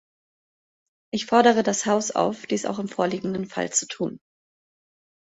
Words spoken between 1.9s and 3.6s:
auf, dies auch im vorliegenden